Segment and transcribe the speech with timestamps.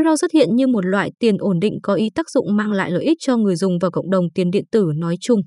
[0.00, 2.90] Terra xuất hiện như một loại tiền ổn định có ý tác dụng mang lại
[2.90, 5.40] lợi ích cho người dùng và cộng đồng tiền điện tử nói chung.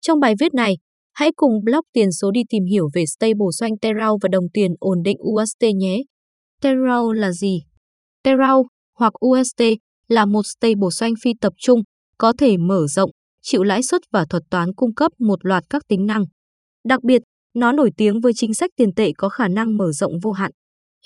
[0.00, 0.76] Trong bài viết này,
[1.14, 5.02] hãy cùng blog tiền số đi tìm hiểu về stablecoin Terra và đồng tiền ổn
[5.02, 6.02] định UST nhé.
[6.62, 7.62] Terra là gì?
[8.22, 8.52] Terra
[8.98, 9.62] hoặc UST
[10.08, 11.80] là một stablecoin phi tập trung,
[12.18, 13.10] có thể mở rộng,
[13.42, 16.24] chịu lãi suất và thuật toán cung cấp một loạt các tính năng.
[16.88, 17.22] Đặc biệt,
[17.54, 20.50] nó nổi tiếng với chính sách tiền tệ có khả năng mở rộng vô hạn.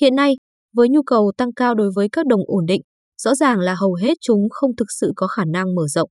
[0.01, 0.35] Hiện nay,
[0.73, 2.81] với nhu cầu tăng cao đối với các đồng ổn định,
[3.23, 6.11] rõ ràng là hầu hết chúng không thực sự có khả năng mở rộng.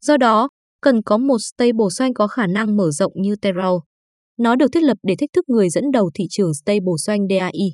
[0.00, 0.48] Do đó,
[0.82, 3.68] cần có một stablecoin có khả năng mở rộng như Terra.
[4.38, 7.68] Nó được thiết lập để thách thức người dẫn đầu thị trường stablecoin DAI.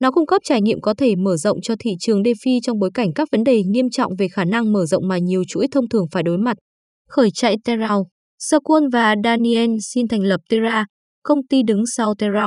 [0.00, 2.90] Nó cung cấp trải nghiệm có thể mở rộng cho thị trường DeFi trong bối
[2.94, 5.88] cảnh các vấn đề nghiêm trọng về khả năng mở rộng mà nhiều chuỗi thông
[5.88, 6.56] thường phải đối mặt.
[7.08, 7.96] Khởi chạy Terra
[8.38, 10.86] Sokun và Daniel xin thành lập Terra,
[11.22, 12.46] công ty đứng sau Terra,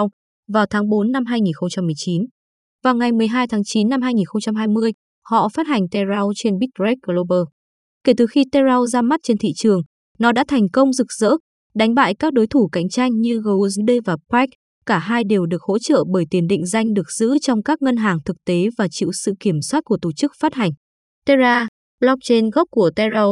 [0.54, 2.22] vào tháng 4 năm 2019.
[2.84, 4.92] Vào ngày 12 tháng 9 năm 2020,
[5.24, 7.44] họ phát hành Terra trên Bitrex Global.
[8.04, 9.82] Kể từ khi Terra ra mắt trên thị trường,
[10.20, 11.32] nó đã thành công rực rỡ,
[11.76, 14.58] đánh bại các đối thủ cạnh tranh như GUSD và Pike.
[14.86, 17.98] Cả hai đều được hỗ trợ bởi tiền định danh được giữ trong các ngân
[17.98, 20.72] hàng thực tế và chịu sự kiểm soát của tổ chức phát hành.
[21.26, 21.68] Terra,
[22.00, 23.24] blockchain gốc của Terra,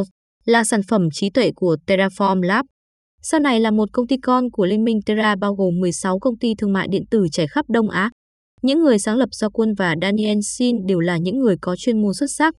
[0.45, 2.65] là sản phẩm trí tuệ của Terraform Lab.
[3.21, 6.37] Sau này là một công ty con của Liên minh Terra bao gồm 16 công
[6.37, 8.09] ty thương mại điện tử trải khắp Đông Á.
[8.61, 12.01] Những người sáng lập Do Quân và Daniel Shin đều là những người có chuyên
[12.01, 12.53] môn xuất sắc.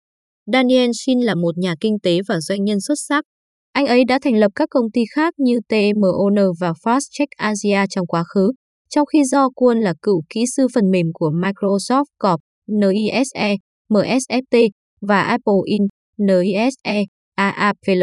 [0.53, 3.25] Daniel Shin là một nhà kinh tế và doanh nhân xuất sắc.
[3.73, 7.87] Anh ấy đã thành lập các công ty khác như TMON và Fast Check Asia
[7.91, 8.53] trong quá khứ,
[8.89, 13.56] trong khi Do Quân là cựu kỹ sư phần mềm của Microsoft Corp, NISE,
[13.91, 14.69] MSFT
[15.01, 15.89] và Apple Inc.
[16.19, 18.03] NISE, AAPL.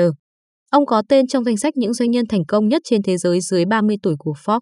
[0.72, 3.42] Ông có tên trong danh sách những doanh nhân thành công nhất trên thế giới
[3.42, 4.60] dưới 30 tuổi của Forbes.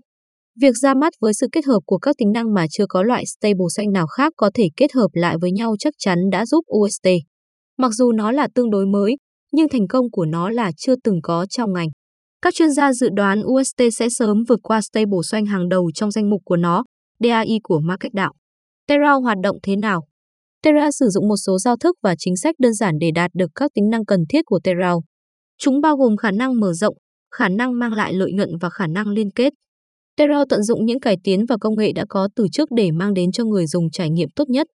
[0.62, 3.24] Việc ra mắt với sự kết hợp của các tính năng mà chưa có loại
[3.26, 7.08] stablecoin nào khác có thể kết hợp lại với nhau chắc chắn đã giúp UST.
[7.78, 9.16] Mặc dù nó là tương đối mới,
[9.52, 11.88] nhưng thành công của nó là chưa từng có trong ngành.
[12.42, 16.30] Các chuyên gia dự đoán UST sẽ sớm vượt qua stablecoin hàng đầu trong danh
[16.30, 16.84] mục của nó,
[17.20, 18.34] DAI của Market đạo.
[18.88, 20.02] Terra hoạt động thế nào?
[20.64, 23.52] Terra sử dụng một số giao thức và chính sách đơn giản để đạt được
[23.56, 24.94] các tính năng cần thiết của Terra.
[25.58, 26.96] Chúng bao gồm khả năng mở rộng,
[27.32, 29.54] khả năng mang lại lợi nhuận và khả năng liên kết.
[30.18, 33.14] Terra tận dụng những cải tiến và công nghệ đã có từ trước để mang
[33.14, 34.68] đến cho người dùng trải nghiệm tốt nhất.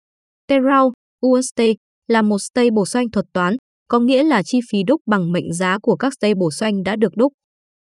[0.47, 0.81] Terra,
[1.25, 1.61] UST,
[2.07, 3.55] là một stablecoin thuật toán,
[3.87, 7.33] có nghĩa là chi phí đúc bằng mệnh giá của các stablecoin đã được đúc.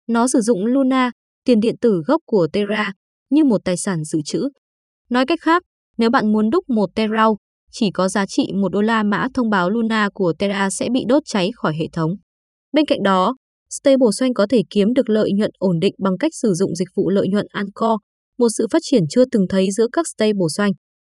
[0.07, 1.11] Nó sử dụng Luna,
[1.45, 2.93] tiền điện tử gốc của Terra,
[3.29, 4.49] như một tài sản dự trữ.
[5.09, 5.63] Nói cách khác,
[5.97, 7.25] nếu bạn muốn đúc một Terra,
[7.71, 11.05] chỉ có giá trị 1 đô la mã thông báo Luna của Terra sẽ bị
[11.07, 12.11] đốt cháy khỏi hệ thống.
[12.73, 13.35] Bên cạnh đó,
[13.71, 17.09] stablecoin có thể kiếm được lợi nhuận ổn định bằng cách sử dụng dịch vụ
[17.09, 17.99] lợi nhuận Anchor,
[18.37, 20.73] một sự phát triển chưa từng thấy giữa các stablecoin.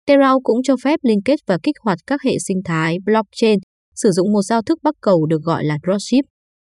[0.07, 3.59] Terra cũng cho phép liên kết và kích hoạt các hệ sinh thái blockchain,
[3.95, 6.25] sử dụng một giao thức bắc cầu được gọi là dropship.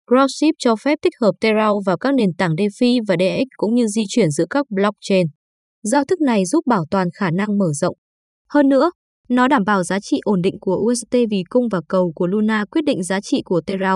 [0.09, 3.87] Dropship cho phép tích hợp Terra vào các nền tảng DeFi và DX cũng như
[3.87, 5.27] di chuyển giữa các blockchain.
[5.83, 7.95] Giao thức này giúp bảo toàn khả năng mở rộng.
[8.49, 8.91] Hơn nữa,
[9.29, 12.65] nó đảm bảo giá trị ổn định của UST vì cung và cầu của Luna
[12.71, 13.95] quyết định giá trị của Terra.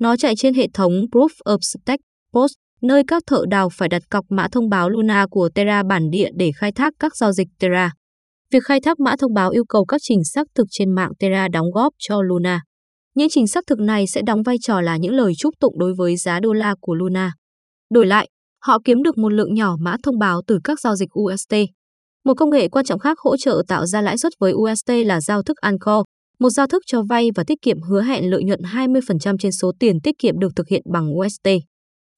[0.00, 2.02] Nó chạy trên hệ thống Proof of Stake
[2.32, 2.52] POS,
[2.82, 6.28] nơi các thợ đào phải đặt cọc mã thông báo Luna của Terra bản địa
[6.36, 7.92] để khai thác các giao dịch Terra.
[8.52, 11.48] Việc khai thác mã thông báo yêu cầu các trình xác thực trên mạng Terra
[11.48, 12.62] đóng góp cho Luna.
[13.14, 15.94] Những trình xác thực này sẽ đóng vai trò là những lời chúc tụng đối
[15.94, 17.32] với giá đô la của Luna.
[17.90, 18.28] Đổi lại,
[18.64, 21.54] họ kiếm được một lượng nhỏ mã thông báo từ các giao dịch UST.
[22.24, 25.20] Một công nghệ quan trọng khác hỗ trợ tạo ra lãi suất với UST là
[25.20, 26.02] giao thức Anchor,
[26.40, 29.72] một giao thức cho vay và tiết kiệm hứa hẹn lợi nhuận 20% trên số
[29.78, 31.48] tiền tiết kiệm được thực hiện bằng UST.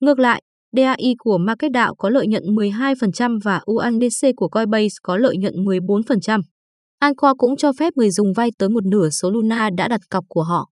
[0.01, 0.43] Ngược lại,
[0.77, 5.55] DAI của Market đạo có lợi nhuận 12% và USDC của Coinbase có lợi nhuận
[5.55, 6.41] 14%.
[6.99, 10.25] Anchor cũng cho phép người dùng vay tới một nửa số Luna đã đặt cọc
[10.29, 10.69] của họ.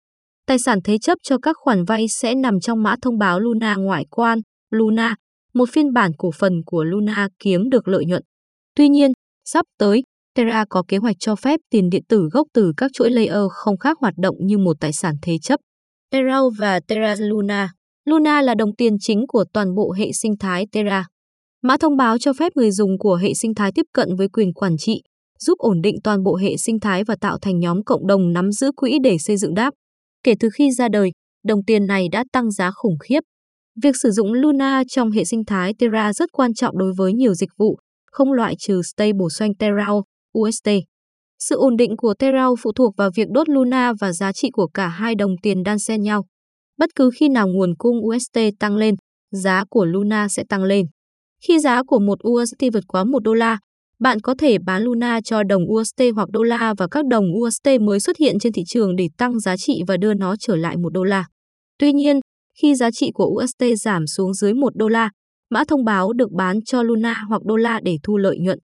[0.46, 3.74] Tài sản thế chấp cho các khoản vay sẽ nằm trong mã thông báo Luna
[3.74, 4.38] ngoại quan,
[4.70, 5.14] Luna,
[5.54, 8.22] một phiên bản cổ phần của Luna kiếm được lợi nhuận.
[8.76, 9.12] Tuy nhiên,
[9.44, 10.02] sắp tới,
[10.36, 13.78] Terra có kế hoạch cho phép tiền điện tử gốc từ các chuỗi layer không
[13.78, 15.60] khác hoạt động như một tài sản thế chấp.
[16.10, 17.72] Terra và Terra Luna
[18.04, 21.06] Luna là đồng tiền chính của toàn bộ hệ sinh thái Terra.
[21.62, 24.52] Mã thông báo cho phép người dùng của hệ sinh thái tiếp cận với quyền
[24.52, 25.02] quản trị,
[25.38, 28.52] giúp ổn định toàn bộ hệ sinh thái và tạo thành nhóm cộng đồng nắm
[28.52, 29.74] giữ quỹ để xây dựng đáp.
[30.22, 31.10] Kể từ khi ra đời,
[31.44, 33.20] đồng tiền này đã tăng giá khủng khiếp.
[33.82, 37.34] Việc sử dụng Luna trong hệ sinh thái Terra rất quan trọng đối với nhiều
[37.34, 37.78] dịch vụ,
[38.12, 39.86] không loại trừ stablecoin Terra,
[40.38, 40.68] USD.
[41.38, 44.66] Sự ổn định của Terra phụ thuộc vào việc đốt Luna và giá trị của
[44.74, 46.24] cả hai đồng tiền đan xen nhau.
[46.78, 48.94] Bất cứ khi nào nguồn cung USD tăng lên,
[49.32, 50.86] giá của Luna sẽ tăng lên.
[51.48, 53.58] Khi giá của một USD vượt quá 1 đô la,
[54.00, 57.68] bạn có thể bán Luna cho đồng USD hoặc đô la và các đồng USD
[57.80, 60.76] mới xuất hiện trên thị trường để tăng giá trị và đưa nó trở lại
[60.76, 61.24] một đô la.
[61.78, 62.20] Tuy nhiên,
[62.62, 65.10] khi giá trị của USD giảm xuống dưới 1 đô la,
[65.50, 68.58] mã thông báo được bán cho Luna hoặc đô la để thu lợi nhuận.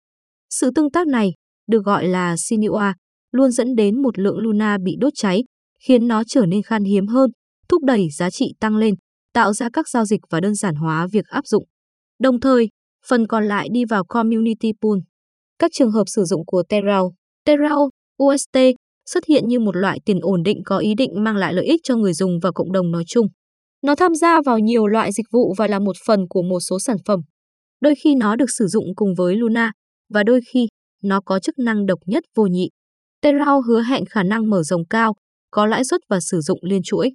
[0.51, 1.33] Sự tương tác này,
[1.73, 2.93] được gọi là Sinua,
[3.33, 5.45] luôn dẫn đến một lượng Luna bị đốt cháy,
[5.87, 7.31] khiến nó trở nên khan hiếm hơn,
[7.69, 8.95] thúc đẩy giá trị tăng lên,
[9.33, 11.65] tạo ra các giao dịch và đơn giản hóa việc áp dụng.
[12.21, 12.69] Đồng thời,
[13.09, 14.99] phần còn lại đi vào Community Pool.
[15.59, 17.13] Các trường hợp sử dụng của Terrao,
[17.45, 17.91] Terrao,
[18.23, 18.59] UST
[19.11, 21.81] xuất hiện như một loại tiền ổn định có ý định mang lại lợi ích
[21.83, 23.27] cho người dùng và cộng đồng nói chung.
[23.83, 26.79] Nó tham gia vào nhiều loại dịch vụ và là một phần của một số
[26.79, 27.21] sản phẩm.
[27.81, 29.73] Đôi khi nó được sử dụng cùng với Luna
[30.15, 30.69] và đôi khi
[31.03, 32.69] nó có chức năng độc nhất vô nhị.
[33.23, 35.15] Terrao hứa hẹn khả năng mở rộng cao,
[35.51, 37.11] có lãi suất và sử dụng liên chuỗi.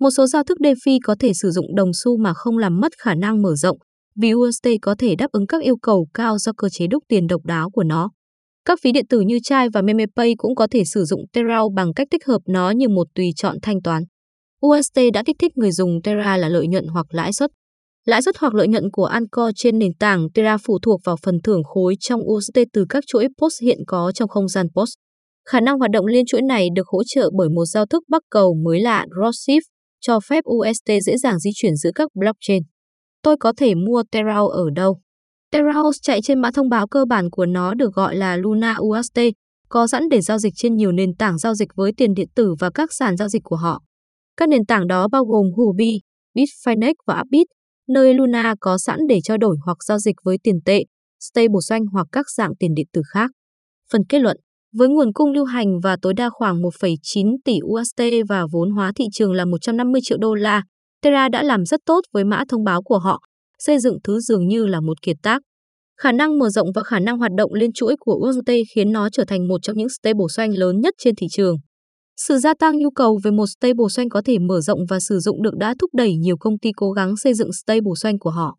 [0.00, 2.92] Một số giao thức DeFi có thể sử dụng đồng xu mà không làm mất
[2.98, 3.78] khả năng mở rộng,
[4.16, 7.26] vì UST có thể đáp ứng các yêu cầu cao do cơ chế đúc tiền
[7.26, 8.10] độc đáo của nó.
[8.64, 11.94] Các phí điện tử như Chai và MemePay cũng có thể sử dụng Terra bằng
[11.94, 14.02] cách tích hợp nó như một tùy chọn thanh toán.
[14.66, 17.50] UST đã kích thích người dùng Terra là lợi nhuận hoặc lãi suất.
[18.04, 21.40] Lãi suất hoặc lợi nhuận của Anchor trên nền tảng Terra phụ thuộc vào phần
[21.44, 24.90] thưởng khối trong USD từ các chuỗi POS hiện có trong không gian POS.
[25.48, 28.22] Khả năng hoạt động liên chuỗi này được hỗ trợ bởi một giao thức bắc
[28.30, 29.60] cầu mới lạ rossif
[30.00, 32.62] cho phép ust dễ dàng di chuyển giữa các blockchain.
[33.22, 35.00] Tôi có thể mua Terra ở đâu?
[35.50, 39.18] Terra chạy trên mã thông báo cơ bản của nó được gọi là Luna ust
[39.68, 42.54] có sẵn để giao dịch trên nhiều nền tảng giao dịch với tiền điện tử
[42.60, 43.82] và các sàn giao dịch của họ.
[44.36, 46.00] Các nền tảng đó bao gồm Huobi,
[46.34, 47.46] Bitfinex và Upbit,
[47.88, 50.84] nơi Luna có sẵn để trao đổi hoặc giao dịch với tiền tệ,
[51.20, 53.30] stablecoin hoặc các dạng tiền điện tử khác.
[53.92, 54.36] Phần kết luận
[54.72, 58.92] với nguồn cung lưu hành và tối đa khoảng 1,9 tỷ USD và vốn hóa
[58.96, 60.62] thị trường là 150 triệu đô la,
[61.02, 63.20] Terra đã làm rất tốt với mã thông báo của họ,
[63.58, 65.42] xây dựng thứ dường như là một kiệt tác.
[66.00, 69.10] Khả năng mở rộng và khả năng hoạt động liên chuỗi của USDT khiến nó
[69.10, 71.56] trở thành một trong những stablecoin lớn nhất trên thị trường.
[72.16, 75.42] Sự gia tăng nhu cầu về một stablecoin có thể mở rộng và sử dụng
[75.42, 78.58] được đã thúc đẩy nhiều công ty cố gắng xây dựng stablecoin của họ.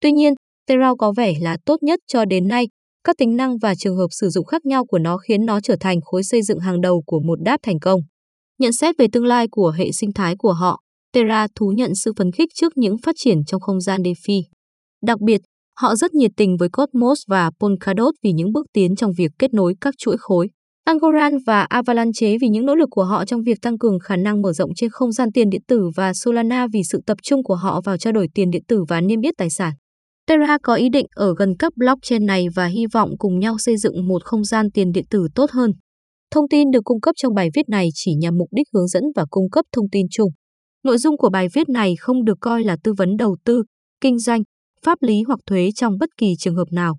[0.00, 0.34] Tuy nhiên,
[0.66, 2.68] Terra có vẻ là tốt nhất cho đến nay.
[3.04, 5.76] Các tính năng và trường hợp sử dụng khác nhau của nó khiến nó trở
[5.80, 8.00] thành khối xây dựng hàng đầu của một đáp thành công.
[8.58, 10.80] Nhận xét về tương lai của hệ sinh thái của họ,
[11.12, 14.42] Terra thú nhận sự phấn khích trước những phát triển trong không gian DeFi.
[15.02, 15.40] Đặc biệt,
[15.80, 19.54] họ rất nhiệt tình với Cosmos và Polkadot vì những bước tiến trong việc kết
[19.54, 20.48] nối các chuỗi khối.
[20.86, 24.42] Algorand và Avalanche vì những nỗ lực của họ trong việc tăng cường khả năng
[24.42, 27.54] mở rộng trên không gian tiền điện tử và Solana vì sự tập trung của
[27.54, 29.72] họ vào trao đổi tiền điện tử và niêm yết tài sản.
[30.26, 33.76] Terra có ý định ở gần các blockchain này và hy vọng cùng nhau xây
[33.76, 35.72] dựng một không gian tiền điện tử tốt hơn.
[36.30, 39.02] Thông tin được cung cấp trong bài viết này chỉ nhằm mục đích hướng dẫn
[39.16, 40.30] và cung cấp thông tin chung.
[40.84, 43.62] Nội dung của bài viết này không được coi là tư vấn đầu tư,
[44.00, 44.42] kinh doanh,
[44.84, 46.98] pháp lý hoặc thuế trong bất kỳ trường hợp nào.